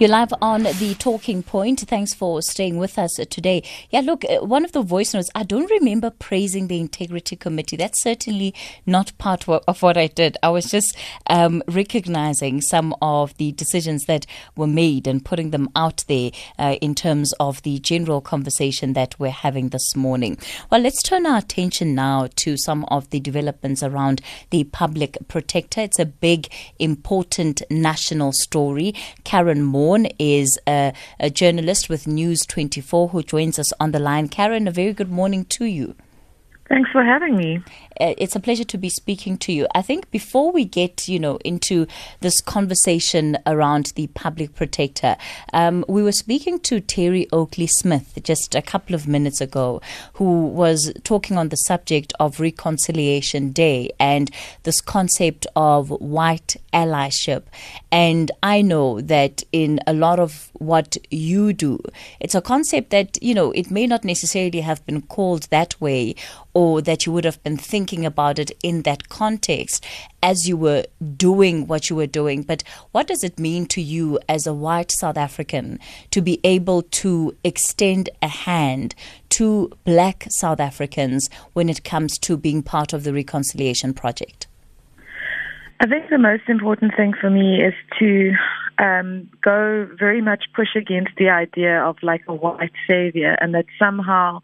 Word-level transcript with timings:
You're 0.00 0.08
live 0.08 0.32
on 0.40 0.62
the 0.62 0.96
talking 0.98 1.42
point. 1.42 1.80
Thanks 1.80 2.14
for 2.14 2.40
staying 2.40 2.78
with 2.78 2.98
us 2.98 3.16
today. 3.28 3.62
Yeah, 3.90 4.00
look, 4.00 4.24
uh, 4.24 4.38
one 4.38 4.64
of 4.64 4.72
the 4.72 4.80
voice 4.80 5.12
notes, 5.12 5.28
I 5.34 5.42
don't 5.42 5.70
remember 5.70 6.08
praising 6.08 6.68
the 6.68 6.80
integrity 6.80 7.36
committee. 7.36 7.76
That's 7.76 8.02
certainly 8.02 8.54
not 8.86 9.12
part 9.18 9.46
of 9.46 9.82
what 9.82 9.98
I 9.98 10.06
did. 10.06 10.38
I 10.42 10.48
was 10.48 10.70
just 10.70 10.96
um, 11.26 11.62
recognizing 11.68 12.62
some 12.62 12.94
of 13.02 13.36
the 13.36 13.52
decisions 13.52 14.06
that 14.06 14.24
were 14.56 14.66
made 14.66 15.06
and 15.06 15.22
putting 15.22 15.50
them 15.50 15.68
out 15.76 16.02
there 16.08 16.30
uh, 16.58 16.76
in 16.80 16.94
terms 16.94 17.34
of 17.38 17.60
the 17.60 17.78
general 17.78 18.22
conversation 18.22 18.94
that 18.94 19.20
we're 19.20 19.28
having 19.28 19.68
this 19.68 19.94
morning. 19.94 20.38
Well, 20.70 20.80
let's 20.80 21.02
turn 21.02 21.26
our 21.26 21.36
attention 21.36 21.94
now 21.94 22.30
to 22.36 22.56
some 22.56 22.86
of 22.86 23.10
the 23.10 23.20
developments 23.20 23.82
around 23.82 24.22
the 24.48 24.64
public 24.64 25.18
protector. 25.28 25.82
It's 25.82 25.98
a 25.98 26.06
big, 26.06 26.48
important 26.78 27.60
national 27.68 28.32
story. 28.32 28.94
Karyn 29.26 29.70
Maughan 29.70 29.89
is 30.18 30.58
a, 30.66 30.92
a 31.18 31.30
journalist 31.30 31.88
with 31.88 32.06
News 32.06 32.46
24 32.46 33.08
who 33.08 33.22
joins 33.22 33.58
us 33.58 33.72
on 33.80 33.92
the 33.92 33.98
line. 33.98 34.28
Karyn, 34.28 34.68
a 34.68 34.70
very 34.70 34.92
good 34.92 35.10
morning 35.10 35.44
to 35.46 35.64
you. 35.64 35.94
Thanks 36.68 36.90
for 36.92 37.04
having 37.04 37.36
me. 37.36 37.60
It's 38.00 38.34
a 38.34 38.40
pleasure 38.40 38.64
to 38.64 38.78
be 38.78 38.88
speaking 38.88 39.36
to 39.38 39.52
you. 39.52 39.66
I 39.74 39.82
think 39.82 40.10
before 40.10 40.50
we 40.52 40.64
get, 40.64 41.06
you 41.06 41.18
know, 41.18 41.36
into 41.44 41.86
this 42.20 42.40
conversation 42.40 43.36
around 43.46 43.92
the 43.94 44.06
public 44.08 44.54
protector, 44.54 45.16
um, 45.52 45.84
we 45.86 46.02
were 46.02 46.12
speaking 46.12 46.60
to 46.60 46.80
Terry 46.80 47.28
Oakley 47.30 47.66
Smith 47.66 48.18
just 48.22 48.54
a 48.54 48.62
couple 48.62 48.94
of 48.94 49.06
minutes 49.06 49.42
ago, 49.42 49.82
who 50.14 50.46
was 50.46 50.92
talking 51.04 51.36
on 51.36 51.50
the 51.50 51.56
subject 51.56 52.14
of 52.18 52.40
Reconciliation 52.40 53.50
Day 53.50 53.90
and 54.00 54.30
this 54.62 54.80
concept 54.80 55.46
of 55.54 55.90
white 55.90 56.56
allyship. 56.72 57.42
And 57.92 58.30
I 58.42 58.62
know 58.62 59.02
that 59.02 59.42
in 59.52 59.78
a 59.86 59.92
lot 59.92 60.18
of 60.18 60.50
what 60.54 60.96
you 61.10 61.52
do, 61.52 61.78
it's 62.18 62.34
a 62.34 62.40
concept 62.40 62.90
that, 62.90 63.22
you 63.22 63.34
know, 63.34 63.50
it 63.50 63.70
may 63.70 63.86
not 63.86 64.04
necessarily 64.04 64.60
have 64.60 64.84
been 64.86 65.02
called 65.02 65.42
that 65.50 65.78
way 65.82 66.14
or 66.54 66.80
that 66.80 67.04
you 67.04 67.12
would 67.12 67.24
have 67.24 67.42
been 67.42 67.56
thinking 67.56 67.89
about 68.06 68.38
it 68.38 68.52
in 68.62 68.82
that 68.82 69.08
context 69.08 69.84
as 70.22 70.46
you 70.46 70.56
were 70.56 70.84
doing 71.16 71.66
what 71.66 71.90
you 71.90 71.96
were 71.96 72.06
doing. 72.06 72.42
But 72.42 72.62
what 72.92 73.06
does 73.06 73.24
it 73.24 73.38
mean 73.38 73.66
to 73.66 73.80
you 73.80 74.18
as 74.28 74.46
a 74.46 74.54
white 74.54 74.90
South 74.90 75.16
African 75.16 75.78
to 76.10 76.22
be 76.22 76.40
able 76.44 76.82
to 76.82 77.36
extend 77.44 78.08
a 78.22 78.28
hand 78.28 78.94
to 79.30 79.70
black 79.84 80.26
South 80.30 80.60
Africans 80.60 81.28
when 81.52 81.68
it 81.68 81.84
comes 81.84 82.18
to 82.18 82.36
being 82.36 82.62
part 82.62 82.92
of 82.92 83.04
the 83.04 83.12
reconciliation 83.12 83.94
project? 83.94 84.46
I 85.80 85.86
think 85.86 86.10
the 86.10 86.18
most 86.18 86.42
important 86.48 86.92
thing 86.94 87.14
for 87.18 87.30
me 87.30 87.62
is 87.62 87.74
to 87.98 88.32
um, 88.78 89.30
go 89.42 89.88
very 89.98 90.20
much 90.20 90.44
push 90.54 90.76
against 90.76 91.12
the 91.16 91.30
idea 91.30 91.82
of 91.82 91.96
like 92.02 92.22
a 92.28 92.34
white 92.34 92.72
savior 92.86 93.36
and 93.40 93.54
that 93.54 93.66
somehow 93.78 94.40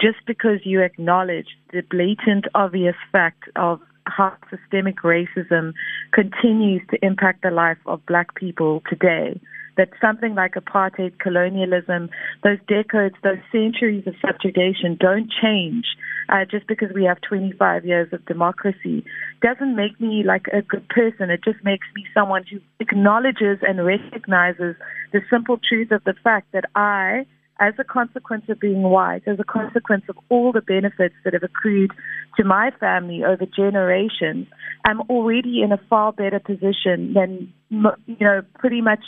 just 0.00 0.18
because 0.26 0.60
you 0.64 0.82
acknowledge 0.82 1.48
the 1.72 1.82
blatant, 1.90 2.46
obvious 2.54 2.96
fact 3.12 3.44
of 3.56 3.80
how 4.06 4.34
systemic 4.48 4.96
racism 5.02 5.72
continues 6.12 6.82
to 6.90 7.04
impact 7.04 7.42
the 7.42 7.50
life 7.50 7.78
of 7.86 8.04
black 8.06 8.34
people 8.34 8.82
today, 8.88 9.38
that 9.76 9.90
something 10.00 10.34
like 10.34 10.54
apartheid, 10.54 11.18
colonialism, 11.18 12.08
those 12.42 12.58
decades, 12.66 13.14
those 13.22 13.38
centuries 13.52 14.04
of 14.06 14.14
subjugation 14.26 14.96
don't 14.98 15.30
change 15.40 15.84
uh, 16.30 16.44
just 16.44 16.66
because 16.66 16.88
we 16.94 17.04
have 17.04 17.20
25 17.28 17.84
years 17.84 18.12
of 18.12 18.24
democracy, 18.26 19.04
doesn't 19.42 19.74
make 19.74 20.00
me 20.00 20.22
like 20.24 20.46
a 20.52 20.62
good 20.62 20.88
person. 20.88 21.30
It 21.30 21.42
just 21.44 21.62
makes 21.64 21.86
me 21.94 22.04
someone 22.14 22.44
who 22.50 22.60
acknowledges 22.78 23.58
and 23.66 23.84
recognizes 23.84 24.76
the 25.12 25.20
simple 25.30 25.58
truth 25.68 25.90
of 25.90 26.04
the 26.04 26.14
fact 26.22 26.52
that 26.52 26.64
I, 26.74 27.26
as 27.60 27.74
a 27.78 27.84
consequence 27.84 28.44
of 28.48 28.58
being 28.58 28.82
white, 28.82 29.22
as 29.26 29.38
a 29.38 29.44
consequence 29.44 30.04
of 30.08 30.16
all 30.30 30.50
the 30.50 30.62
benefits 30.62 31.14
that 31.24 31.34
have 31.34 31.42
accrued 31.42 31.92
to 32.36 32.42
my 32.42 32.70
family 32.80 33.22
over 33.22 33.44
generations, 33.44 34.46
I'm 34.86 35.02
already 35.02 35.60
in 35.62 35.70
a 35.70 35.80
far 35.88 36.12
better 36.12 36.40
position 36.40 37.12
than, 37.12 37.52
you 37.68 38.16
know, 38.20 38.40
pretty 38.58 38.80
much 38.80 39.04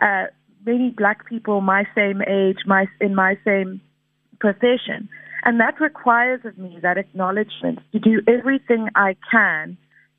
uh, 0.00 0.26
many 0.64 0.90
black 0.90 1.28
people 1.28 1.60
my 1.60 1.84
same 1.96 2.22
age, 2.22 2.58
my 2.64 2.86
in 3.00 3.14
my 3.14 3.36
same 3.44 3.80
profession. 4.38 5.08
And 5.44 5.60
that 5.60 5.80
requires 5.80 6.40
of 6.44 6.56
me 6.58 6.78
that 6.82 6.98
acknowledgement 6.98 7.80
to 7.92 7.98
do 7.98 8.22
everything 8.28 8.88
I 8.94 9.16
can 9.30 9.76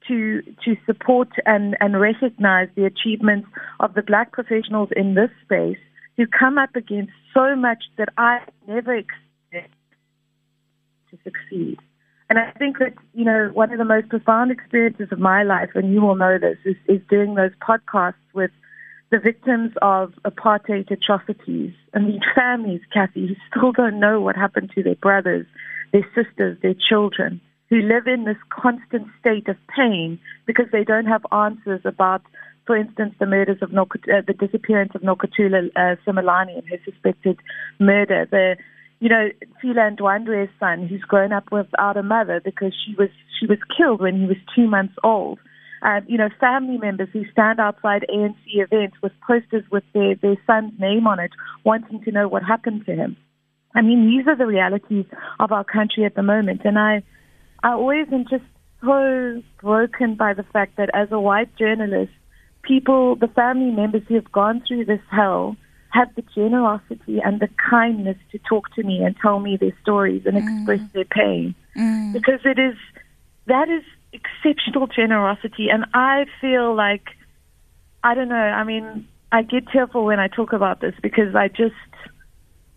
to 0.09 0.41
to 0.65 0.75
support 0.85 1.29
and, 1.45 1.77
and 1.79 1.99
recognize 1.99 2.67
the 2.75 2.85
achievements 2.85 3.47
of 3.79 3.93
the 3.93 4.01
black 4.01 4.33
professionals 4.33 4.89
in 4.95 5.15
this 5.15 5.29
space 5.43 5.77
who 6.17 6.25
come 6.27 6.57
up 6.57 6.75
against 6.75 7.13
so 7.33 7.55
much 7.55 7.83
that 7.97 8.09
I 8.17 8.39
never 8.67 8.95
expect 8.95 9.73
to 11.11 11.17
succeed. 11.23 11.77
And 12.29 12.39
I 12.39 12.51
think 12.57 12.79
that, 12.79 12.93
you 13.13 13.23
know, 13.23 13.51
one 13.53 13.71
of 13.71 13.77
the 13.77 13.85
most 13.85 14.09
profound 14.09 14.51
experiences 14.51 15.07
of 15.11 15.19
my 15.19 15.43
life, 15.43 15.69
and 15.75 15.93
you 15.93 16.01
will 16.01 16.15
know 16.15 16.37
this, 16.37 16.57
is, 16.65 16.75
is 16.87 17.01
doing 17.09 17.35
those 17.35 17.51
podcasts 17.65 18.15
with 18.33 18.51
the 19.11 19.19
victims 19.19 19.71
of 19.81 20.11
apartheid 20.25 20.91
atrocities 20.91 21.73
and 21.93 22.09
these 22.09 22.21
families, 22.35 22.81
Kathy, 22.93 23.27
who 23.27 23.35
still 23.49 23.71
don't 23.71 23.99
know 23.99 24.19
what 24.19 24.35
happened 24.35 24.71
to 24.75 24.83
their 24.83 24.95
brothers, 24.95 25.45
their 25.93 26.05
sisters, 26.13 26.57
their 26.61 26.73
children, 26.73 27.39
who 27.69 27.81
live 27.81 28.07
in 28.07 28.25
this 28.25 28.37
constant 28.49 29.07
state 29.19 29.47
of 29.47 29.57
pain 29.75 30.19
because 30.45 30.67
they 30.71 30.83
don't 30.83 31.05
have 31.05 31.25
answers 31.31 31.81
about 31.83 32.21
for 32.65 32.75
instance, 32.75 33.15
the 33.17 33.25
murders 33.25 33.59
of 33.61 33.71
Nok- 33.71 34.09
uh, 34.13 34.21
the 34.27 34.33
disappearance 34.33 34.91
of 34.93 35.01
Nokuthula 35.01 35.69
uh, 35.77 35.95
Simelane 36.05 36.57
and 36.57 36.67
her 36.67 36.77
suspected 36.83 37.39
murder. 37.79 38.27
The 38.29 38.57
you 38.99 39.09
know, 39.09 39.29
Phila 39.61 39.91
Ndwandwe's 39.91 40.49
son, 40.59 40.87
who's 40.87 41.01
grown 41.01 41.31
up 41.31 41.51
without 41.51 41.97
a 41.97 42.03
mother 42.03 42.41
because 42.43 42.73
she 42.85 42.93
was 42.95 43.09
she 43.39 43.45
was 43.45 43.59
killed 43.75 44.01
when 44.01 44.19
he 44.19 44.25
was 44.25 44.37
two 44.55 44.67
months 44.67 44.95
old. 45.03 45.39
Um, 45.83 46.01
you 46.07 46.17
know, 46.17 46.29
family 46.39 46.77
members 46.77 47.09
who 47.13 47.23
stand 47.31 47.59
outside 47.59 48.05
ANC 48.09 48.35
events 48.47 48.97
with 49.01 49.11
posters 49.25 49.63
with 49.71 49.83
their, 49.93 50.15
their 50.15 50.35
son's 50.47 50.73
name 50.79 51.05
on 51.05 51.19
it, 51.19 51.31
wanting 51.63 52.03
to 52.03 52.11
know 52.11 52.27
what 52.27 52.43
happened 52.43 52.85
to 52.87 52.95
him. 52.95 53.15
I 53.75 53.81
mean, 53.81 54.07
these 54.07 54.27
are 54.27 54.35
the 54.35 54.47
realities 54.47 55.05
of 55.39 55.51
our 55.51 55.63
country 55.63 56.03
at 56.03 56.15
the 56.15 56.23
moment, 56.23 56.61
and 56.65 56.79
I, 56.79 57.03
I 57.63 57.71
always 57.71 58.07
am 58.11 58.25
just 58.29 58.43
so 58.81 59.41
broken 59.61 60.15
by 60.15 60.33
the 60.33 60.43
fact 60.43 60.77
that 60.77 60.89
as 60.93 61.11
a 61.11 61.19
white 61.19 61.55
journalist, 61.57 62.11
people, 62.61 63.15
the 63.15 63.27
family 63.27 63.71
members 63.71 64.03
who 64.07 64.15
have 64.15 64.31
gone 64.31 64.63
through 64.67 64.85
this 64.85 65.01
hell, 65.09 65.55
have 65.89 66.13
the 66.15 66.23
generosity 66.35 67.19
and 67.23 67.39
the 67.39 67.49
kindness 67.69 68.17
to 68.31 68.39
talk 68.39 68.73
to 68.75 68.83
me 68.83 69.03
and 69.03 69.15
tell 69.21 69.39
me 69.39 69.57
their 69.57 69.75
stories 69.81 70.23
and 70.25 70.35
mm. 70.35 70.57
express 70.57 70.91
their 70.93 71.05
pain. 71.05 71.55
Mm. 71.75 72.13
Because 72.13 72.41
it 72.43 72.59
is, 72.59 72.75
that 73.47 73.69
is 73.69 73.83
exceptional 74.13 74.87
generosity. 74.87 75.69
And 75.71 75.85
I 75.93 76.25
feel 76.41 76.75
like, 76.75 77.07
I 78.03 78.13
don't 78.13 78.29
know, 78.29 78.35
I 78.35 78.63
mean, 78.63 79.07
I 79.31 79.41
get 79.41 79.67
tearful 79.69 80.05
when 80.05 80.19
I 80.19 80.27
talk 80.27 80.53
about 80.53 80.81
this 80.81 80.93
because 81.01 81.35
I 81.35 81.47
just, 81.47 81.73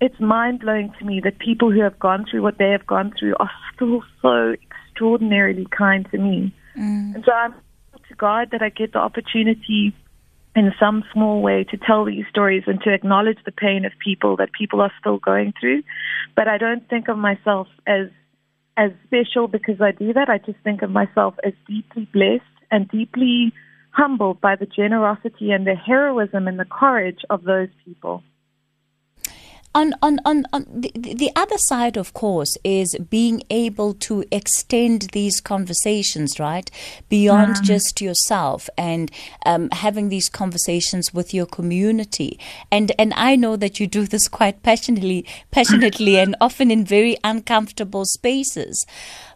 it's 0.01 0.19
mind 0.19 0.61
blowing 0.61 0.93
to 0.99 1.05
me 1.05 1.21
that 1.25 1.39
people 1.39 1.71
who 1.71 1.81
have 1.81 1.99
gone 1.99 2.25
through 2.31 2.43
what 2.43 2.59
they 2.59 2.71
have 2.71 2.87
gone 2.87 3.13
through 3.19 3.35
are 3.39 3.51
still 3.75 4.03
so 4.23 4.55
extraordinarily 4.91 5.67
kind 5.77 6.07
to 6.11 6.19
me. 6.19 6.55
Mm. 6.77 7.15
And 7.15 7.25
so 7.25 7.33
I'm 7.33 7.55
to 8.09 8.15
God 8.17 8.49
that 8.53 8.63
I 8.63 8.69
get 8.69 8.93
the 8.93 8.99
opportunity 8.99 9.95
in 10.57 10.73
some 10.81 11.05
small 11.13 11.43
way 11.43 11.65
to 11.65 11.77
tell 11.77 12.05
these 12.05 12.25
stories 12.29 12.65
and 12.67 12.81
to 12.83 12.93
acknowledge 12.93 13.39
the 13.45 13.53
pain 13.53 13.85
of 13.85 13.93
people 14.05 14.37
that 14.37 14.53
people 14.53 14.81
are 14.81 14.93
still 14.99 15.19
going 15.19 15.53
through. 15.61 15.83
But 16.35 16.49
I 16.49 16.59
don't 16.59 16.89
think 16.89 17.09
of 17.09 17.17
myself 17.17 17.69
as 17.87 18.09
as 18.77 18.91
special 19.05 19.47
because 19.47 19.81
I 19.81 19.93
do 19.93 20.13
that. 20.13 20.29
I 20.29 20.39
just 20.39 20.59
think 20.65 20.83
of 20.83 20.91
myself 20.91 21.35
as 21.45 21.53
deeply 21.67 22.09
blessed 22.13 22.43
and 22.71 22.89
deeply 22.89 23.53
humbled 23.91 24.41
by 24.41 24.57
the 24.57 24.67
generosity 24.67 25.51
and 25.51 25.67
the 25.67 25.75
heroism 25.75 26.49
and 26.49 26.59
the 26.59 26.65
courage 26.65 27.21
of 27.29 27.43
those 27.45 27.69
people 27.85 28.23
on 29.75 29.95
on 30.03 30.19
on, 30.25 30.45
on 30.53 30.67
the, 30.69 30.93
the 30.95 31.31
other 31.37 31.59
side 31.59 31.97
of 31.97 32.13
course 32.13 32.57
is 32.65 32.97
being 33.09 33.43
able 33.51 33.95
to 33.95 34.25
extend 34.31 35.03
these 35.13 35.41
conversations 35.41 36.39
right? 36.41 36.71
Beyond 37.09 37.57
mm. 37.57 37.63
just 37.63 38.01
yourself 38.01 38.69
and 38.77 39.11
um, 39.47 39.69
having 39.71 40.09
these 40.09 40.29
conversations 40.29 41.15
with 41.15 41.33
your 41.33 41.47
community. 41.47 42.39
And 42.71 42.93
and 42.99 43.13
I 43.17 43.37
know 43.37 43.57
that 43.57 43.79
you 43.79 43.87
do 43.87 44.07
this 44.07 44.29
quite 44.29 44.63
passionately 44.63 45.27
passionately 45.51 46.19
and 46.19 46.37
often 46.41 46.71
in 46.71 46.85
very 46.85 47.17
uncomfortable 47.23 48.05
spaces. 48.05 48.85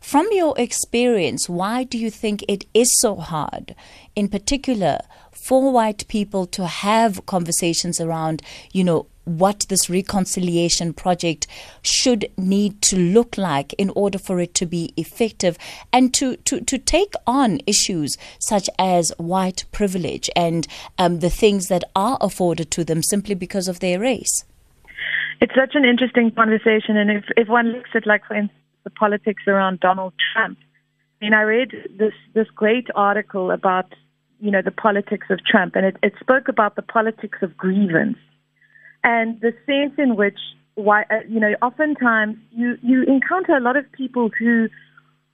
From 0.00 0.26
your 0.32 0.58
experience 0.58 1.48
why 1.48 1.84
do 1.84 1.96
you 1.98 2.10
think 2.10 2.44
it 2.48 2.64
is 2.74 2.98
so 3.00 3.16
hard 3.16 3.74
in 4.16 4.28
particular, 4.28 5.00
for 5.32 5.72
white 5.72 6.06
people 6.08 6.46
to 6.46 6.66
have 6.66 7.26
conversations 7.26 8.00
around, 8.00 8.42
you 8.72 8.84
know, 8.84 9.06
what 9.24 9.66
this 9.68 9.88
reconciliation 9.88 10.92
project 10.92 11.46
should 11.82 12.30
need 12.36 12.80
to 12.82 12.96
look 12.96 13.36
like 13.38 13.72
in 13.74 13.90
order 13.90 14.18
for 14.18 14.40
it 14.40 14.54
to 14.54 14.66
be 14.66 14.92
effective 14.96 15.56
and 15.92 16.12
to, 16.14 16.36
to, 16.38 16.60
to 16.60 16.78
take 16.78 17.14
on 17.26 17.60
issues 17.66 18.16
such 18.38 18.68
as 18.78 19.12
white 19.18 19.64
privilege 19.72 20.28
and 20.36 20.66
um, 20.98 21.20
the 21.20 21.30
things 21.30 21.68
that 21.68 21.84
are 21.96 22.18
afforded 22.20 22.70
to 22.70 22.84
them 22.84 23.02
simply 23.02 23.34
because 23.34 23.68
of 23.68 23.80
their 23.80 23.98
race. 23.98 24.44
It's 25.40 25.54
such 25.54 25.74
an 25.74 25.84
interesting 25.84 26.30
conversation, 26.30 26.96
and 26.96 27.10
if, 27.10 27.24
if 27.36 27.48
one 27.48 27.72
looks 27.72 27.90
at, 27.94 28.06
like, 28.06 28.24
for 28.24 28.34
instance, 28.34 28.60
the 28.84 28.90
politics 28.90 29.42
around 29.46 29.80
Donald 29.80 30.12
Trump, 30.32 30.58
I 31.20 31.24
mean, 31.24 31.34
I 31.34 31.42
read 31.42 31.72
this 31.98 32.12
this 32.34 32.48
great 32.54 32.88
article 32.94 33.50
about 33.50 33.86
you 34.40 34.50
know 34.50 34.62
the 34.62 34.70
politics 34.70 35.28
of 35.30 35.44
Trump, 35.44 35.74
and 35.74 35.86
it, 35.86 35.96
it 36.02 36.12
spoke 36.20 36.48
about 36.48 36.76
the 36.76 36.82
politics 36.82 37.38
of 37.40 37.56
grievance 37.56 38.18
and 39.04 39.40
the 39.40 39.52
sense 39.66 39.92
in 39.98 40.16
which 40.16 40.38
why 40.74 41.02
uh, 41.10 41.20
you 41.28 41.38
know 41.38 41.54
oftentimes 41.62 42.36
you 42.50 42.76
you 42.82 43.04
encounter 43.04 43.52
a 43.52 43.60
lot 43.60 43.76
of 43.76 43.90
people 43.92 44.30
who 44.36 44.68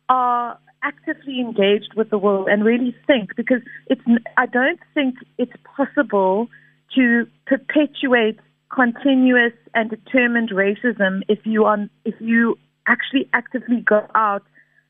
are 0.08 0.58
actively 0.82 1.40
engaged 1.40 1.94
with 1.96 2.10
the 2.10 2.18
world 2.18 2.48
and 2.48 2.64
really 2.64 2.94
think 3.06 3.34
because 3.36 3.62
it's 3.86 4.02
I 4.36 4.46
don't 4.46 4.80
think 4.92 5.14
it's 5.38 5.52
possible 5.76 6.48
to 6.96 7.26
perpetuate 7.46 8.38
continuous 8.74 9.52
and 9.74 9.88
determined 9.88 10.50
racism 10.50 11.20
if 11.28 11.38
you 11.44 11.64
are 11.64 11.78
if 12.04 12.14
you 12.20 12.58
actually 12.86 13.28
actively 13.32 13.80
go 13.80 14.06
out 14.14 14.42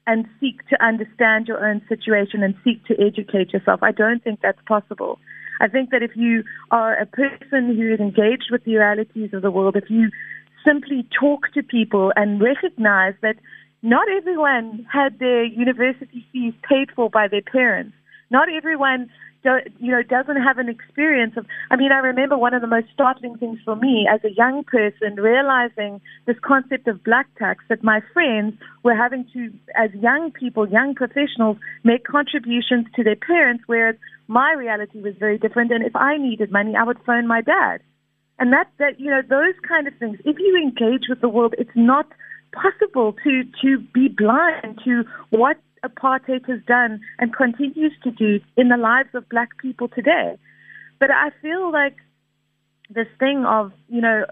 and 0.07 0.27
seek 0.41 0.67
to 0.69 0.85
understand 0.85 1.47
your 1.47 1.65
own 1.65 1.83
situation 1.89 2.43
and 2.43 2.55
seek 2.65 2.85
to 2.87 2.95
educate 3.01 3.53
yourself. 3.53 3.83
I 3.83 3.93
don't 3.93 4.23
think 4.25 4.41
that's 4.43 4.59
possible. 4.67 5.19
I 5.61 5.69
think 5.69 5.91
that 5.91 6.03
if 6.03 6.17
you 6.17 6.43
are 6.71 6.95
a 6.95 7.07
person 7.07 7.77
who 7.77 7.93
is 7.93 8.01
engaged 8.01 8.49
with 8.51 8.65
the 8.65 8.77
realities 8.77 9.31
of 9.33 9.43
the 9.43 9.51
world, 9.51 9.77
if 9.77 9.91
you 9.91 10.11
simply 10.65 11.07
talk 11.19 11.53
to 11.53 11.63
people 11.63 12.13
and 12.17 12.41
recognize 12.41 13.15
that 13.23 13.37
not 13.83 14.09
everyone 14.11 14.87
had 14.93 15.19
their 15.19 15.45
university 15.45 16.27
fees 16.33 16.55
paid 16.69 16.91
for 16.95 17.09
by 17.09 17.29
their 17.29 17.43
parents, 17.43 17.95
not 18.31 18.49
everyone 18.49 19.11
you 19.79 19.91
know 19.91 20.03
doesn't 20.03 20.37
have 20.37 20.59
an 20.59 20.69
experience 20.69 21.33
of 21.39 21.47
i 21.71 21.77
mean 21.77 21.91
i 21.93 21.99
remember 21.99 22.37
one 22.37 22.53
of 22.53 22.61
the 22.61 22.67
most 22.67 22.87
startling 22.93 23.39
things 23.39 23.59
for 23.65 23.75
me 23.75 24.07
as 24.13 24.21
a 24.23 24.35
young 24.37 24.63
person 24.65 25.17
realizing 25.17 25.99
this 26.27 26.37
concept 26.45 26.87
of 26.87 27.03
black 27.03 27.27
tax 27.39 27.65
that 27.71 27.83
my 27.83 28.01
friends 28.13 28.55
were 28.83 28.95
having 28.95 29.25
to 29.33 29.51
as 29.75 29.91
young 29.95 30.31
people 30.31 30.69
young 30.69 30.95
professionals 30.95 31.57
make 31.85 32.05
contributions 32.07 32.87
to 32.95 33.03
their 33.03 33.17
parents 33.17 33.65
whereas 33.67 33.97
my 34.31 34.53
reality 34.53 35.01
was 35.01 35.15
very 35.19 35.39
different. 35.39 35.73
And 35.73 35.85
if 35.85 35.97
I 35.97 36.17
needed 36.17 36.53
money, 36.53 36.75
I 36.79 36.85
would 36.85 36.99
phone 37.05 37.27
my 37.27 37.41
dad. 37.41 37.79
And 38.39 38.53
that, 38.53 38.69
that, 38.79 38.99
you 38.99 39.11
know, 39.11 39.23
those 39.29 39.59
kind 39.69 39.89
of 39.89 39.95
things. 39.99 40.19
If 40.25 40.39
you 40.39 40.57
engage 40.57 41.09
with 41.09 41.21
the 41.21 41.29
world, 41.29 41.55
it's 41.59 41.75
not 41.75 42.07
possible 42.53 43.17
to, 43.25 43.43
to 43.61 43.79
be 43.93 44.07
blind 44.07 44.79
to 44.85 45.03
what 45.31 45.57
apartheid 45.85 46.47
has 46.49 46.61
done 46.67 47.01
and 47.19 47.35
continues 47.35 47.93
to 48.05 48.11
do 48.11 48.41
in 48.57 48.69
the 48.69 48.77
lives 48.77 49.11
of 49.15 49.29
black 49.29 49.59
people 49.59 49.89
today. 49.89 50.37
But 50.99 51.11
I 51.11 51.31
feel 51.41 51.73
like 51.73 51.97
this 52.91 53.07
thing 53.19 53.45
of, 53.47 53.73
you 53.89 54.01
know, 54.01 54.25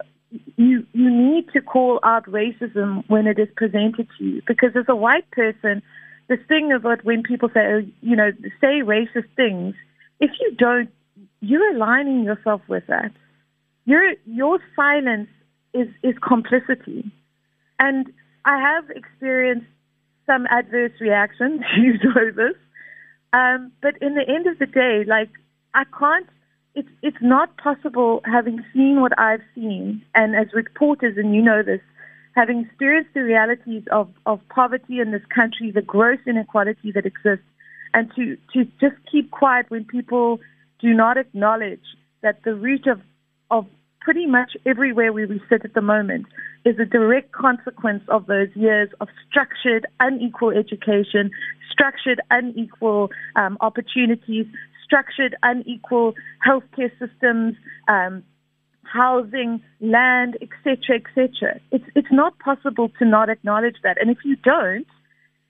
you 0.57 0.87
you 0.93 1.11
need 1.11 1.49
to 1.55 1.63
call 1.63 2.01
out 2.03 2.25
racism 2.27 3.03
when 3.09 3.27
it 3.27 3.39
is 3.39 3.49
presented 3.57 4.09
to 4.19 4.25
you 4.25 4.43
because 4.47 4.71
as 4.77 4.85
a 4.89 4.97
white 4.97 5.31
person, 5.31 5.83
this 6.29 6.39
thing 6.49 6.71
about 6.73 7.05
when 7.05 7.23
people 7.23 7.49
say, 7.49 7.61
oh, 7.61 7.83
you 8.03 8.15
know, 8.15 8.31
say 8.61 8.83
racist 8.85 9.29
things, 9.37 9.75
if 10.21 10.31
you 10.41 10.55
don't, 10.57 10.91
you're 11.41 11.75
aligning 11.75 12.25
yourself 12.25 12.61
with 12.69 12.87
that. 12.89 13.13
Your 13.87 14.13
your 14.27 14.59
silence 14.77 15.31
is 15.73 15.89
is 16.03 16.15
complicity, 16.27 17.11
and 17.79 18.13
I 18.45 18.59
have 18.59 18.91
experienced 18.91 19.67
some 20.29 20.47
adverse 20.51 20.93
reactions. 21.01 21.63
You 21.77 21.95
know 21.95 22.31
this, 22.31 22.57
um, 23.33 23.73
but 23.83 23.95
in 24.01 24.15
the 24.15 24.29
end 24.29 24.47
of 24.47 24.59
the 24.59 24.67
day, 24.67 25.05
like 25.07 25.31
I 25.75 25.83
can't. 25.99 26.29
It's 26.75 26.89
it's 27.03 27.17
not 27.21 27.57
possible 27.57 28.21
having 28.25 28.63
seen 28.73 29.01
what 29.01 29.19
I've 29.19 29.43
seen, 29.55 30.05
and 30.15 30.37
as 30.37 30.47
reporters, 30.55 31.17
and 31.17 31.35
you 31.35 31.43
know 31.43 31.63
this, 31.65 31.81
having 32.39 32.65
experienced 32.65 33.11
the 33.15 33.23
realities 33.23 33.83
of, 33.91 34.09
of 34.25 34.41
poverty 34.49 35.01
in 35.01 35.11
this 35.11 35.27
country, 35.35 35.73
the 35.73 35.83
gross 35.83 36.21
inequality 36.25 36.93
that 36.93 37.05
exists, 37.05 37.45
and 37.93 38.09
to, 38.15 38.37
to 38.53 38.65
just 38.81 38.95
keep 39.11 39.33
quiet 39.33 39.67
when 39.71 39.85
people 39.85 40.39
do 40.81 40.95
not 40.95 41.17
acknowledge 41.17 41.83
that 42.23 42.41
the 42.45 42.55
root 42.55 42.87
of, 42.87 43.01
of 43.51 43.67
pretty 44.01 44.27
much 44.27 44.53
everywhere 44.65 45.13
where 45.13 45.27
we 45.27 45.41
sit 45.49 45.65
at 45.65 45.75
the 45.75 45.83
moment 45.83 46.27
is 46.65 46.79
a 46.79 46.85
direct 46.85 47.33
consequence 47.33 48.03
of 48.09 48.27
those 48.27 48.49
years 48.55 48.89
of 49.01 49.09
structured, 49.29 49.87
unequal 50.01 50.51
education, 50.51 51.31
structured, 51.71 52.21
unequal 52.31 53.11
um, 53.37 53.57
opportunities, 53.61 54.47
structured, 54.85 55.37
unequal 55.43 56.15
healthcare 56.47 56.91
systems, 56.99 57.55
um, 57.89 58.23
housing, 58.83 59.63
land, 59.81 60.37
etc., 60.41 60.97
etc. 60.97 61.61
It's 61.71 61.85
it's 61.95 62.11
not 62.11 62.39
possible 62.39 62.91
to 62.99 63.05
not 63.05 63.29
acknowledge 63.29 63.77
that, 63.83 64.01
and 64.01 64.11
if 64.11 64.19
you 64.25 64.37
don't, 64.37 64.87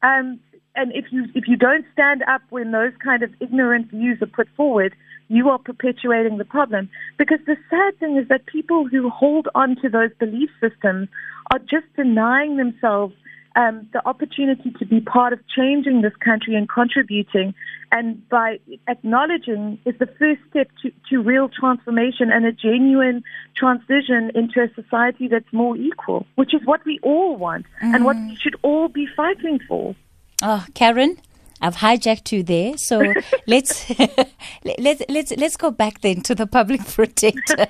um, 0.03 0.41
and 0.79 0.93
if 0.95 1.07
you 1.11 1.27
if 1.35 1.49
you 1.49 1.57
don't 1.57 1.85
stand 1.93 2.23
up 2.29 2.41
when 2.51 2.71
those 2.71 2.93
kind 3.05 3.23
of 3.23 3.31
ignorant 3.41 3.91
views 3.91 4.23
are 4.23 4.27
put 4.27 4.49
forward, 4.57 4.95
you 5.27 5.49
are 5.51 5.59
perpetuating 5.59 6.39
the 6.39 6.45
problem. 6.45 6.89
Because 7.19 7.41
the 7.47 7.57
sad 7.69 7.99
thing 7.99 8.17
is 8.17 8.29
that 8.29 8.47
people 8.47 8.87
who 8.87 9.11
hold 9.11 9.49
on 9.55 9.77
to 9.83 9.89
those 9.89 10.11
belief 10.19 10.51
systems 10.61 11.09
are 11.51 11.59
just 11.59 11.87
denying 11.97 12.57
themselves 12.57 13.15
um, 13.57 13.89
the 13.93 14.07
opportunity 14.07 14.71
to 14.79 14.87
be 14.87 15.01
part 15.01 15.33
of 15.33 15.41
changing 15.49 16.03
this 16.03 16.15
country 16.21 16.55
and 16.55 16.69
contributing. 16.69 17.55
And 17.91 18.27
by 18.29 18.61
acknowledging 18.87 19.81
is 19.85 19.97
the 19.99 20.07
first 20.07 20.43
step 20.49 20.69
to, 20.83 20.93
to 21.11 21.23
real 21.23 21.49
transformation 21.49 22.31
and 22.31 22.47
a 22.47 22.53
genuine 22.53 23.25
transition 23.57 24.31
into 24.37 24.63
a 24.63 24.73
society 24.81 25.27
that's 25.27 25.53
more 25.53 25.77
equal, 25.77 26.25
which 26.37 26.55
is 26.55 26.61
what 26.65 26.85
we 26.85 27.01
all 27.03 27.37
want 27.37 27.67
mm. 27.83 27.95
and 27.95 28.05
what 28.05 28.17
we 28.17 28.37
should 28.37 28.55
all 28.63 28.87
be 28.87 29.09
fighting 29.17 29.59
for. 29.67 29.97
Oh, 30.41 30.65
Karyn, 30.73 31.19
I've 31.61 31.77
hijacked 31.77 32.31
you 32.33 32.43
there. 32.43 32.77
So 32.79 33.03
let's 33.47 33.91
let's 34.79 35.03
let's 35.09 35.33
let's 35.37 35.57
go 35.57 35.71
back 35.71 36.01
then 36.01 36.21
to 36.23 36.35
the 36.35 36.47
public 36.47 36.85
protector 36.87 37.67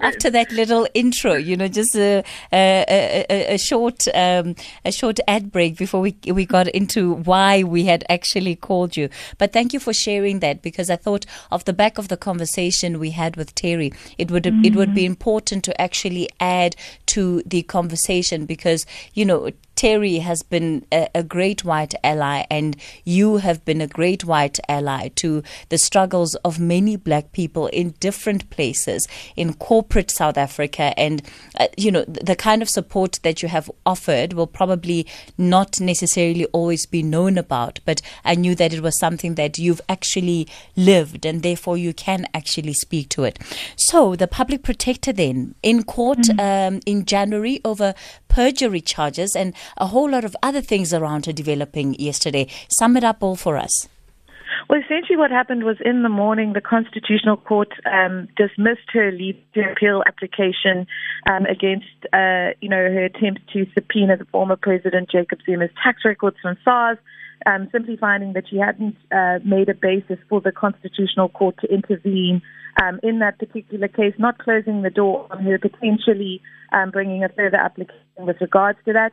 after 0.00 0.30
that 0.30 0.52
little 0.52 0.86
intro. 0.94 1.34
You 1.34 1.56
know, 1.56 1.68
just 1.68 1.96
a 1.96 2.22
a, 2.52 3.24
a, 3.30 3.54
a 3.54 3.58
short 3.58 4.06
um, 4.14 4.54
a 4.84 4.92
short 4.92 5.18
ad 5.26 5.50
break 5.50 5.76
before 5.76 6.00
we 6.00 6.16
we 6.26 6.44
got 6.44 6.68
into 6.68 7.14
why 7.14 7.62
we 7.62 7.84
had 7.84 8.04
actually 8.08 8.56
called 8.56 8.96
you. 8.96 9.08
But 9.38 9.52
thank 9.52 9.72
you 9.72 9.80
for 9.80 9.94
sharing 9.94 10.40
that 10.40 10.62
because 10.62 10.90
I 10.90 10.96
thought 10.96 11.24
off 11.50 11.64
the 11.64 11.72
back 11.72 11.98
of 11.98 12.08
the 12.08 12.16
conversation 12.16 12.98
we 12.98 13.10
had 13.10 13.36
with 13.36 13.54
Terry, 13.54 13.92
it 14.18 14.30
would 14.30 14.44
mm-hmm. 14.44 14.64
it 14.64 14.76
would 14.76 14.94
be 14.94 15.06
important 15.06 15.64
to 15.64 15.80
actually 15.80 16.28
add 16.38 16.76
to 17.06 17.42
the 17.46 17.62
conversation 17.62 18.44
because 18.44 18.84
you 19.14 19.24
know 19.24 19.50
Terry 19.76 20.18
has 20.18 20.42
been 20.42 20.86
a, 20.90 21.08
a, 21.14 21.22
great 21.22 21.64
white 21.64 21.94
ally, 22.02 22.44
and 22.50 22.76
you 23.04 23.36
have 23.36 23.64
been 23.66 23.82
a 23.82 23.86
great 23.86 24.24
white 24.24 24.58
ally 24.68 25.08
to 25.16 25.42
the 25.68 25.76
struggles 25.76 26.34
of 26.36 26.58
many 26.58 26.96
black 26.96 27.32
people 27.32 27.66
in 27.68 27.90
different 28.00 28.48
places 28.48 29.06
in 29.36 29.52
corporate 29.52 30.10
South 30.10 30.38
Africa. 30.38 30.98
And, 30.98 31.22
uh, 31.60 31.68
you 31.76 31.92
know, 31.92 32.04
the 32.06 32.34
kind 32.34 32.62
of 32.62 32.70
support 32.70 33.20
that 33.22 33.42
you 33.42 33.48
have 33.48 33.70
offered 33.84 34.32
will 34.32 34.46
probably 34.46 35.06
not 35.36 35.78
necessarily 35.78 36.46
always 36.46 36.86
be 36.86 37.02
known 37.02 37.36
about, 37.36 37.78
but 37.84 38.00
I 38.24 38.34
knew 38.34 38.54
that 38.54 38.72
it 38.72 38.80
was 38.80 38.98
something 38.98 39.34
that 39.34 39.58
you've 39.58 39.82
actually 39.90 40.48
lived, 40.74 41.26
and 41.26 41.42
therefore 41.42 41.76
you 41.76 41.92
can 41.92 42.26
actually 42.32 42.72
speak 42.72 43.10
to 43.10 43.24
it. 43.24 43.38
So, 43.76 44.16
the 44.16 44.26
public 44.26 44.62
protector 44.62 45.12
then 45.12 45.54
in 45.62 45.82
court 45.82 46.18
mm-hmm. 46.18 46.74
um, 46.76 46.80
in 46.86 47.04
January 47.04 47.60
over 47.62 47.94
perjury 48.28 48.80
charges 48.80 49.36
and 49.36 49.54
a 49.76 49.86
whole 49.86 50.10
lot 50.10 50.24
of 50.24 50.36
other 50.42 50.60
things 50.60 50.92
around 50.92 51.26
her 51.26 51.32
developing 51.32 51.94
yesterday. 51.94 52.46
Sum 52.68 52.96
it 52.96 53.04
up 53.04 53.22
all 53.22 53.36
for 53.36 53.56
us. 53.56 53.88
Well, 54.68 54.80
essentially, 54.80 55.16
what 55.16 55.30
happened 55.30 55.62
was 55.64 55.76
in 55.84 56.02
the 56.02 56.08
morning, 56.08 56.52
the 56.52 56.60
Constitutional 56.60 57.36
Court 57.36 57.68
um, 57.84 58.28
dismissed 58.36 58.90
her 58.92 59.12
leave 59.12 59.36
to 59.54 59.60
appeal 59.70 60.02
application 60.06 60.86
um, 61.30 61.46
against, 61.46 61.86
uh, 62.12 62.50
you 62.60 62.68
know, 62.68 62.76
her 62.76 63.04
attempt 63.04 63.42
to 63.52 63.66
subpoena 63.74 64.16
the 64.16 64.24
former 64.26 64.56
President 64.56 65.10
Jacob 65.10 65.38
Zuma's 65.46 65.70
tax 65.82 66.02
records 66.04 66.36
from 66.42 66.56
SARS, 66.64 66.98
um, 67.46 67.68
simply 67.70 67.96
finding 67.96 68.32
that 68.32 68.44
she 68.48 68.56
hadn't 68.56 68.96
uh, 69.12 69.38
made 69.44 69.68
a 69.68 69.74
basis 69.74 70.18
for 70.28 70.40
the 70.40 70.52
Constitutional 70.52 71.28
Court 71.28 71.54
to 71.60 71.72
intervene 71.72 72.42
um, 72.82 72.98
in 73.02 73.20
that 73.20 73.38
particular 73.38 73.88
case, 73.88 74.14
not 74.18 74.38
closing 74.38 74.82
the 74.82 74.90
door 74.90 75.26
on 75.30 75.44
her 75.44 75.58
potentially 75.58 76.40
um, 76.72 76.90
bringing 76.90 77.22
a 77.22 77.28
further 77.28 77.56
application 77.56 78.00
with 78.18 78.40
regards 78.40 78.78
to 78.84 78.92
that. 78.92 79.12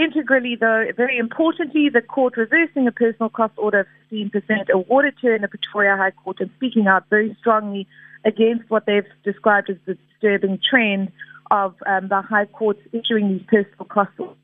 Integrally, 0.00 0.56
though, 0.58 0.86
very 0.96 1.18
importantly, 1.18 1.88
the 1.88 2.02
court 2.02 2.36
reversing 2.36 2.86
a 2.86 2.92
personal 2.92 3.28
cost 3.28 3.54
order 3.56 3.80
of 3.80 3.86
15% 4.12 4.68
awarded 4.70 5.14
to 5.20 5.28
her 5.28 5.34
in 5.34 5.42
the 5.42 5.48
Pretoria 5.48 5.96
High 5.96 6.10
Court 6.12 6.38
and 6.40 6.50
speaking 6.56 6.86
out 6.86 7.04
very 7.10 7.36
strongly 7.38 7.86
against 8.24 8.68
what 8.68 8.86
they've 8.86 9.06
described 9.24 9.70
as 9.70 9.76
the 9.86 9.96
disturbing 10.12 10.58
trend 10.68 11.10
of 11.50 11.74
um, 11.86 12.08
the 12.08 12.22
High 12.22 12.46
Court 12.46 12.78
issuing 12.92 13.28
these 13.28 13.46
personal 13.48 13.86
cost 13.86 14.10
orders 14.18 14.36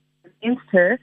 against 0.42 0.62
her. 0.72 0.98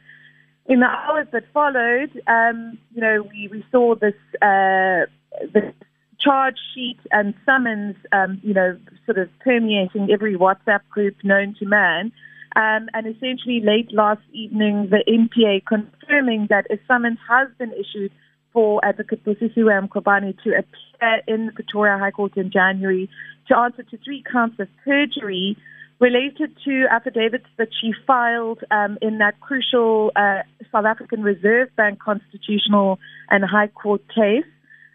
In 0.66 0.80
the 0.80 0.88
hours 0.88 1.28
that 1.32 1.44
followed, 1.54 2.12
um, 2.28 2.78
you 2.94 3.02
know, 3.02 3.28
we, 3.30 3.50
we 3.50 3.66
saw 3.72 3.96
this, 3.96 4.16
uh, 4.42 5.06
this 5.54 5.74
charge 6.20 6.58
sheet 6.74 7.00
and 7.12 7.34
summons, 7.46 7.96
um, 8.12 8.40
you 8.44 8.54
know, 8.54 8.78
sort 9.06 9.18
of 9.18 9.30
permeating 9.40 10.10
every 10.12 10.36
WhatsApp 10.36 10.82
group 10.90 11.16
known 11.24 11.56
to 11.60 11.66
man. 11.66 12.12
Um, 12.56 12.88
and 12.94 13.08
essentially, 13.08 13.62
late 13.64 13.92
last 13.92 14.22
evening, 14.32 14.90
the 14.90 15.04
NPA 15.08 15.66
confirming 15.66 16.48
that 16.50 16.68
a 16.70 16.78
summons 16.88 17.18
has 17.28 17.50
been 17.58 17.74
issued 17.74 18.12
for 18.52 18.84
Advocate 18.86 19.26
Busisiwe 19.26 19.88
Mkhwebane 19.88 20.38
to 20.44 20.50
appear 20.52 21.22
in 21.28 21.48
the 21.48 21.52
Pretoria 21.52 21.98
High 21.98 22.12
Court 22.12 22.38
in 22.38 22.52
January 22.52 23.10
to 23.48 23.58
answer 23.58 23.82
to 23.84 23.98
three 24.06 24.24
counts 24.32 24.60
of 24.60 24.68
perjury 24.86 25.58
related 26.00 26.56
to 26.66 26.86
affidavits 26.92 27.48
that 27.58 27.70
she 27.82 27.92
filed 28.06 28.60
um, 28.70 28.98
in 29.02 29.18
that 29.18 29.40
crucial 29.40 30.12
uh, 30.16 30.42
South 30.72 30.86
African 30.86 31.24
Reserve 31.24 31.70
Bank 31.76 32.00
constitutional 32.00 33.00
and 33.30 33.44
High 33.44 33.68
Court 33.68 34.02
case 34.14 34.46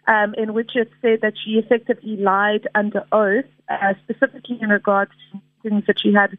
um, 0.09 0.33
in 0.37 0.53
which 0.53 0.71
it 0.75 0.89
said 1.01 1.19
that 1.21 1.33
she 1.43 1.51
effectively 1.51 2.17
lied 2.17 2.67
under 2.73 3.03
oath, 3.11 3.45
uh, 3.69 3.93
specifically 4.03 4.57
in 4.59 4.69
regards 4.69 5.11
to 5.31 5.39
things 5.61 5.83
that 5.87 6.01
she 6.01 6.11
had 6.13 6.37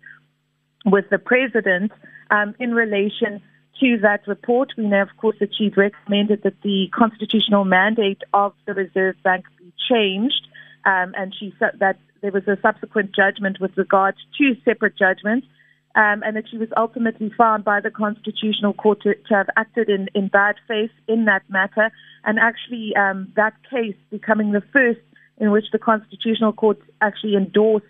with 0.85 1.09
the 1.11 1.19
president 1.19 1.93
um, 2.31 2.55
in 2.59 2.75
relation 2.75 3.43
to 3.81 3.99
that 3.99 4.27
report. 4.27 4.73
We 4.77 4.87
know, 4.87 5.03
of 5.03 5.17
course, 5.17 5.37
that 5.41 5.55
she 5.57 5.69
recommended 5.69 6.43
that 6.43 6.61
the 6.63 6.89
constitutional 6.93 7.65
mandate 7.65 8.23
of 8.33 8.53
the 8.67 8.75
Reserve 8.75 9.17
Bank 9.23 9.47
be 9.59 9.73
changed, 9.89 10.47
um, 10.85 11.15
and 11.17 11.35
she 11.35 11.55
said 11.59 11.79
that 11.81 11.99
there 12.21 12.33
was 12.33 12.47
a 12.47 12.59
subsequent 12.61 13.15
judgment 13.15 13.59
with 13.61 13.77
regard 13.77 14.15
to 14.39 14.57
separate 14.65 14.97
judgments 14.97 15.47
um, 15.95 16.23
and 16.25 16.37
that 16.37 16.49
she 16.49 16.59
was 16.59 16.69
ultimately 16.77 17.31
found 17.37 17.65
by 17.65 17.81
the 17.81 17.91
Constitutional 17.91 18.73
Court 18.75 19.03
to, 19.03 19.15
to 19.15 19.35
have 19.35 19.49
acted 19.57 19.89
in, 19.89 20.09
in 20.15 20.29
bad 20.29 20.57
faith 20.69 20.91
in 21.09 21.25
that 21.25 21.43
matter, 21.49 21.91
and 22.25 22.39
actually 22.39 22.95
um, 22.97 23.33
that 23.37 23.55
case 23.71 23.97
becoming 24.11 24.53
the 24.53 24.63
first 24.73 25.01
in 25.39 25.51
which 25.51 25.67
the 25.73 25.79
Constitutional 25.79 26.53
Court 26.53 26.79
actually 27.01 27.35
endorsed 27.35 27.87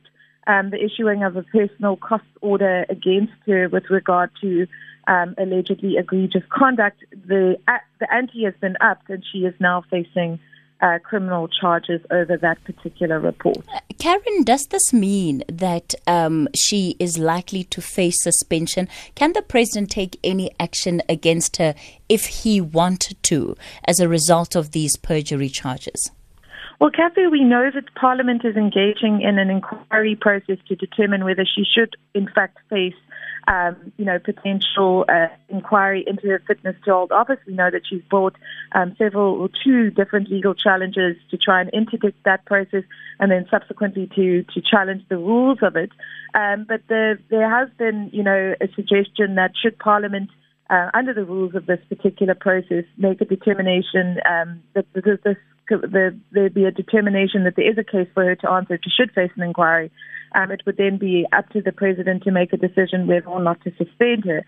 um, 0.50 0.70
the 0.70 0.82
issuing 0.84 1.22
of 1.22 1.36
a 1.36 1.42
personal 1.44 1.96
cost 1.96 2.24
order 2.40 2.84
against 2.88 3.32
her 3.46 3.68
with 3.68 3.84
regard 3.88 4.30
to 4.40 4.66
um, 5.06 5.34
allegedly 5.38 5.96
egregious 5.96 6.42
conduct. 6.50 6.98
The, 7.26 7.56
uh, 7.68 7.78
the 8.00 8.12
ante 8.12 8.44
has 8.44 8.54
been 8.60 8.76
upped, 8.80 9.08
and 9.10 9.22
she 9.30 9.40
is 9.40 9.54
now 9.60 9.84
facing 9.90 10.40
uh, 10.80 10.98
criminal 11.04 11.46
charges 11.46 12.00
over 12.10 12.36
that 12.38 12.62
particular 12.64 13.20
report. 13.20 13.64
Karyn, 13.98 14.44
does 14.44 14.66
this 14.66 14.92
mean 14.92 15.44
that 15.46 15.94
um, 16.06 16.48
she 16.54 16.96
is 16.98 17.18
likely 17.18 17.64
to 17.64 17.80
face 17.80 18.22
suspension? 18.22 18.88
Can 19.14 19.34
the 19.34 19.42
president 19.42 19.90
take 19.90 20.18
any 20.24 20.50
action 20.58 21.02
against 21.08 21.58
her 21.58 21.74
if 22.08 22.26
he 22.26 22.60
wanted 22.60 23.22
to 23.24 23.56
as 23.84 24.00
a 24.00 24.08
result 24.08 24.56
of 24.56 24.72
these 24.72 24.96
perjury 24.96 25.50
charges? 25.50 26.10
Well, 26.80 26.90
Kathy, 26.90 27.26
we 27.26 27.44
know 27.44 27.70
that 27.74 27.94
Parliament 27.94 28.42
is 28.42 28.56
engaging 28.56 29.20
in 29.20 29.38
an 29.38 29.50
inquiry 29.50 30.16
process 30.16 30.56
to 30.68 30.74
determine 30.74 31.24
whether 31.24 31.44
she 31.44 31.62
should, 31.62 31.94
in 32.14 32.26
fact, 32.26 32.56
face 32.70 32.94
um, 33.48 33.92
you 33.98 34.04
know, 34.04 34.18
potential 34.18 35.04
uh, 35.08 35.26
inquiry 35.50 36.04
into 36.06 36.28
her 36.28 36.42
fitness 36.46 36.76
to 36.84 36.92
hold 36.92 37.12
office. 37.12 37.38
We 37.46 37.52
know 37.52 37.70
that 37.70 37.82
she's 37.86 38.02
brought 38.08 38.34
um, 38.72 38.94
several 38.96 39.40
or 39.40 39.50
two 39.62 39.90
different 39.90 40.30
legal 40.30 40.54
challenges 40.54 41.16
to 41.30 41.36
try 41.36 41.60
and 41.60 41.68
interdict 41.70 42.22
that 42.24 42.46
process 42.46 42.84
and 43.18 43.30
then 43.30 43.46
subsequently 43.50 44.08
to, 44.14 44.44
to 44.54 44.60
challenge 44.62 45.02
the 45.08 45.18
rules 45.18 45.58
of 45.62 45.76
it. 45.76 45.90
Um, 46.34 46.64
but 46.66 46.80
the, 46.88 47.18
there 47.28 47.50
has 47.50 47.68
been, 47.76 48.08
you 48.12 48.22
know, 48.22 48.54
a 48.60 48.68
suggestion 48.74 49.34
that 49.34 49.52
should 49.60 49.78
Parliament 49.78 50.30
uh, 50.70 50.88
under 50.94 51.12
the 51.12 51.24
rules 51.24 51.54
of 51.54 51.66
this 51.66 51.80
particular 51.88 52.34
process, 52.34 52.84
make 52.96 53.20
a 53.20 53.24
determination 53.24 54.18
um, 54.30 54.62
that 54.74 54.86
this, 54.94 55.18
this 55.24 55.36
there, 55.90 56.14
there'd 56.32 56.54
be 56.54 56.64
a 56.64 56.70
determination 56.70 57.44
that 57.44 57.56
there 57.56 57.70
is 57.70 57.78
a 57.78 57.84
case 57.84 58.08
for 58.14 58.24
her 58.24 58.34
to 58.36 58.50
answer, 58.50 58.78
she 58.82 58.90
should 58.90 59.12
face 59.12 59.30
an 59.36 59.42
inquiry. 59.42 59.90
Um, 60.34 60.50
it 60.50 60.62
would 60.66 60.76
then 60.76 60.98
be 60.98 61.26
up 61.32 61.48
to 61.50 61.60
the 61.60 61.72
president 61.72 62.22
to 62.24 62.30
make 62.30 62.52
a 62.52 62.56
decision 62.56 63.06
whether 63.06 63.26
or 63.26 63.42
not 63.42 63.60
to 63.62 63.72
suspend 63.76 64.24
her. 64.24 64.44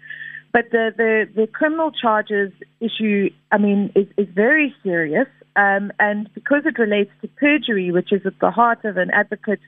But 0.53 0.67
the, 0.71 0.93
the, 0.97 1.29
the 1.35 1.47
criminal 1.47 1.91
charges 1.91 2.53
issue, 2.81 3.31
I 3.51 3.59
mean, 3.59 3.91
is, 3.97 4.07
is 4.17 4.29
very 4.35 4.75
serious. 4.83 5.27
Um, 5.57 5.93
and 5.99 6.33
because 6.35 6.63
it 6.67 6.79
relates 6.79 7.11
to 7.23 7.29
perjury, 7.29 7.91
which 7.91 8.13
is 8.13 8.23
at 8.27 8.39
the 8.41 8.51
heart 8.51 8.85
of 8.85 8.97
an 8.97 9.11
advocate's, 9.11 9.63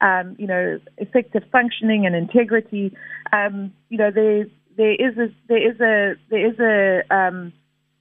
um, 0.00 0.34
you 0.38 0.46
know, 0.46 0.80
effective 0.96 1.42
functioning 1.52 2.06
and 2.06 2.16
integrity, 2.16 2.94
um, 3.32 3.72
you 3.88 3.98
know, 3.98 4.10
there, 4.10 4.46
there 4.76 4.92
is 4.92 5.16
a, 5.18 5.28
there 5.48 5.70
is 5.70 5.80
a, 5.80 6.14
there 6.30 6.50
is 6.50 6.58
a, 6.58 7.14
um, 7.14 7.52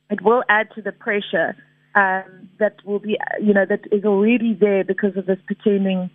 it 0.10 0.22
will 0.22 0.44
add 0.50 0.68
to 0.76 0.82
the 0.82 0.92
pressure 0.92 1.56
um, 1.96 2.50
that 2.60 2.76
will 2.86 3.00
be, 3.00 3.18
you 3.42 3.54
know, 3.54 3.66
that 3.66 3.82
is 3.92 4.06
already 4.06 4.54
there 4.54 4.84
because 4.84 5.18
of 5.18 5.26
this 5.26 5.40
pertaining 5.48 6.10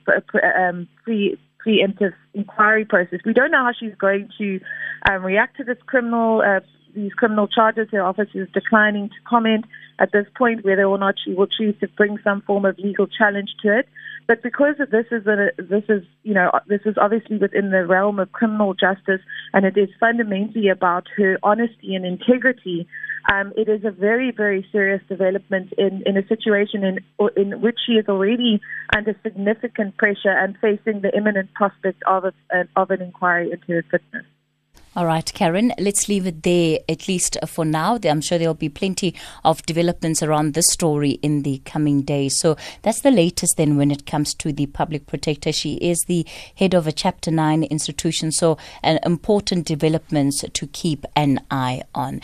um, 0.59 0.89
pre 1.05 1.39
preemptive 1.67 2.13
inquiry 2.35 2.85
process. 2.85 3.19
We 3.25 3.33
don't 3.33 3.51
know 3.51 3.65
how 3.65 3.73
she's 3.79 3.95
going 3.99 4.29
to 4.39 4.61
um, 5.11 5.25
react 5.25 5.57
to 5.57 5.65
this 5.65 5.79
criminal 5.87 6.41
uh, 6.41 6.61
these 6.97 7.13
criminal 7.13 7.47
charges. 7.47 7.89
Her 7.93 8.03
office 8.03 8.31
is 8.35 8.49
declining 8.53 9.11
to 9.11 9.15
comment 9.29 9.67
at 9.99 10.11
this 10.13 10.27
point 10.37 10.65
whether 10.65 10.85
or 10.85 10.99
not 10.99 11.15
she 11.23 11.35
will 11.35 11.47
choose 11.47 11.75
to 11.81 11.89
bring 11.97 12.19
some 12.25 12.43
form 12.43 12.65
of 12.65 12.79
legal 12.79 13.07
challenge 13.07 13.51
to 13.63 13.79
it. 13.79 13.89
But 14.27 14.43
because 14.43 14.75
this 14.79 15.07
is 15.13 15.27
a, 15.27 15.51
this 15.57 15.85
is 15.89 16.03
you 16.25 16.35
know 16.35 16.51
this 16.67 16.81
is 16.85 16.97
obviously 17.01 17.37
within 17.39 17.71
the 17.71 17.87
realm 17.87 18.19
of 18.19 18.33
criminal 18.33 18.75
justice, 18.75 19.21
and 19.53 19.65
it 19.65 19.77
is 19.77 19.89
fundamentally 20.01 20.69
about 20.69 21.07
her 21.17 21.39
honesty 21.45 21.95
and 21.95 22.05
integrity. 22.05 22.89
Um, 23.33 23.53
it 23.57 23.69
is 23.69 23.85
a 23.85 23.91
very 23.93 24.33
very 24.33 24.67
serious 24.73 25.01
development 25.09 25.73
in, 25.79 26.03
in 26.07 26.17
a 26.17 26.27
situation 26.27 26.83
in 26.83 26.99
in 27.37 27.61
which 27.61 27.79
she 27.87 27.93
is 27.93 28.09
already 28.09 28.61
under 28.97 29.15
significant 29.23 29.97
pressure 29.97 30.37
and 30.37 30.57
facing 30.59 31.03
the 31.03 31.17
imminent 31.17 31.55
prospect 31.55 32.03
of 32.09 32.25
a, 32.25 32.33
of 32.75 32.91
an 32.91 33.03
inquiry 33.03 33.53
into 33.53 33.75
her 33.75 33.85
fitness. 33.91 34.25
All 34.97 35.05
right, 35.05 35.27
Karyn, 35.27 35.75
let's 35.79 36.09
leave 36.09 36.27
it 36.27 36.43
there, 36.43 36.79
at 36.89 37.07
least 37.07 37.37
for 37.47 37.67
now. 37.67 37.99
I'm 38.03 38.23
sure 38.23 38.39
there'll 38.39 38.55
be 38.55 38.71
plenty 38.71 39.15
of 39.45 39.61
developments 39.67 40.23
around 40.23 40.55
this 40.55 40.69
story 40.69 41.19
in 41.21 41.43
the 41.43 41.59
coming 41.67 42.01
days. 42.01 42.41
So 42.41 42.57
that's 42.81 43.03
the 43.03 43.11
latest 43.11 43.59
then 43.59 43.77
when 43.77 43.91
it 43.91 44.07
comes 44.07 44.33
to 44.33 44.55
the 44.55 44.65
public 44.65 45.05
protector. 45.05 45.53
She 45.53 45.75
is 45.75 46.05
the 46.07 46.27
head 46.55 46.73
of 46.73 46.87
a 46.87 46.93
Chapter 46.93 47.31
9 47.31 47.65
institution, 47.65 48.33
so 48.33 48.57
an 48.83 48.99
important 49.05 49.67
developments 49.67 50.43
to 50.51 50.67
keep 50.69 51.05
an 51.15 51.45
eye 51.51 51.83
on. 51.95 52.23